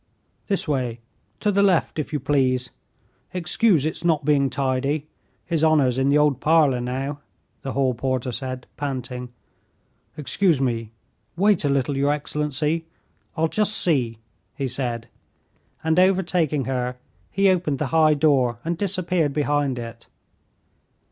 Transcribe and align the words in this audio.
"This 0.47 0.67
way, 0.67 0.99
to 1.41 1.51
the 1.51 1.61
left, 1.61 1.99
if 1.99 2.11
you 2.11 2.19
please. 2.19 2.71
Excuse 3.35 3.85
its 3.85 4.03
not 4.03 4.25
being 4.25 4.49
tidy. 4.49 5.05
His 5.45 5.63
honor's 5.63 5.99
in 5.99 6.09
the 6.09 6.17
old 6.17 6.39
parlor 6.39 6.81
now," 6.81 7.19
the 7.61 7.73
hall 7.73 7.93
porter 7.93 8.31
said, 8.31 8.65
panting. 8.77 9.29
"Excuse 10.17 10.59
me, 10.59 10.89
wait 11.35 11.63
a 11.63 11.69
little, 11.69 11.95
your 11.97 12.11
excellency; 12.11 12.87
I'll 13.37 13.47
just 13.47 13.73
see," 13.77 14.17
he 14.55 14.67
said, 14.67 15.07
and 15.83 15.99
overtaking 15.99 16.65
her, 16.65 16.95
he 17.29 17.49
opened 17.49 17.77
the 17.77 17.87
high 17.93 18.15
door 18.15 18.57
and 18.65 18.79
disappeared 18.79 19.33
behind 19.33 19.77
it. 19.77 20.07